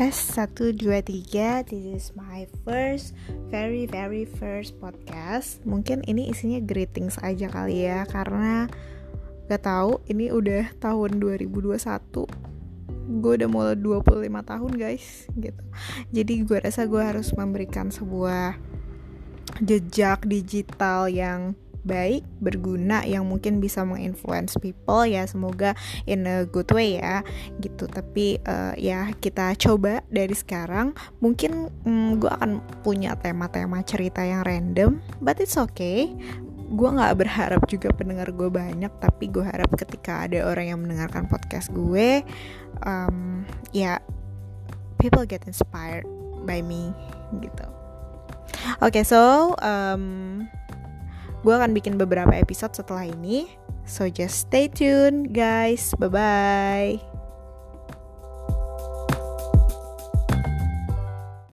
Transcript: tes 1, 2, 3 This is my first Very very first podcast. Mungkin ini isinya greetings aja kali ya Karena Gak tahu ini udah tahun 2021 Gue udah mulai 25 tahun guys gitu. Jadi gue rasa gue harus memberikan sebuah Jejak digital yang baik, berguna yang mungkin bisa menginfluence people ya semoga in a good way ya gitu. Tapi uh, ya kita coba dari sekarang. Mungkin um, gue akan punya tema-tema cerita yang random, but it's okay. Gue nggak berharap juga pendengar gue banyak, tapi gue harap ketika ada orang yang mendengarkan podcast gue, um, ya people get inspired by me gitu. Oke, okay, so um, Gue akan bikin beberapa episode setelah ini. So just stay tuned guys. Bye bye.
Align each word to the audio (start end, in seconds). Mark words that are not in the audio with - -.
tes 0.00 0.16
1, 0.16 0.80
2, 0.80 0.80
3 0.80 1.68
This 1.68 1.84
is 1.84 2.04
my 2.16 2.48
first 2.64 3.12
Very 3.52 3.84
very 3.84 4.24
first 4.24 4.80
podcast. 4.80 5.60
Mungkin 5.68 6.08
ini 6.08 6.32
isinya 6.32 6.56
greetings 6.56 7.20
aja 7.20 7.52
kali 7.52 7.84
ya 7.84 8.08
Karena 8.08 8.64
Gak 9.52 9.60
tahu 9.60 10.00
ini 10.08 10.32
udah 10.32 10.72
tahun 10.80 11.20
2021 11.20 11.76
Gue 13.20 13.32
udah 13.44 13.50
mulai 13.52 13.76
25 13.76 14.24
tahun 14.24 14.72
guys 14.80 15.28
gitu. 15.36 15.62
Jadi 16.16 16.48
gue 16.48 16.58
rasa 16.64 16.88
gue 16.88 17.02
harus 17.04 17.36
memberikan 17.36 17.92
sebuah 17.92 18.56
Jejak 19.60 20.24
digital 20.24 21.12
yang 21.12 21.52
baik, 21.82 22.24
berguna 22.40 23.02
yang 23.04 23.26
mungkin 23.28 23.58
bisa 23.58 23.84
menginfluence 23.84 24.56
people 24.60 25.04
ya 25.04 25.24
semoga 25.24 25.72
in 26.04 26.26
a 26.28 26.44
good 26.48 26.68
way 26.72 27.00
ya 27.00 27.24
gitu. 27.60 27.88
Tapi 27.88 28.40
uh, 28.44 28.74
ya 28.76 29.12
kita 29.18 29.54
coba 29.56 30.04
dari 30.08 30.34
sekarang. 30.36 30.92
Mungkin 31.20 31.68
um, 31.86 32.20
gue 32.20 32.30
akan 32.30 32.60
punya 32.84 33.16
tema-tema 33.18 33.80
cerita 33.84 34.24
yang 34.24 34.44
random, 34.44 35.00
but 35.20 35.40
it's 35.40 35.56
okay. 35.56 36.12
Gue 36.70 36.86
nggak 36.86 37.18
berharap 37.18 37.66
juga 37.66 37.90
pendengar 37.90 38.30
gue 38.30 38.46
banyak, 38.46 38.92
tapi 39.02 39.26
gue 39.26 39.42
harap 39.42 39.74
ketika 39.74 40.30
ada 40.30 40.46
orang 40.46 40.70
yang 40.70 40.78
mendengarkan 40.78 41.26
podcast 41.26 41.74
gue, 41.74 42.22
um, 42.86 43.42
ya 43.74 43.98
people 45.02 45.26
get 45.26 45.42
inspired 45.50 46.06
by 46.46 46.62
me 46.62 46.94
gitu. 47.42 47.66
Oke, 48.84 49.00
okay, 49.00 49.04
so 49.06 49.54
um, 49.62 50.46
Gue 51.40 51.54
akan 51.56 51.72
bikin 51.72 51.96
beberapa 51.96 52.32
episode 52.36 52.76
setelah 52.76 53.08
ini. 53.08 53.48
So 53.88 54.06
just 54.06 54.48
stay 54.48 54.68
tuned 54.68 55.32
guys. 55.32 55.92
Bye 55.96 56.12
bye. 56.12 57.19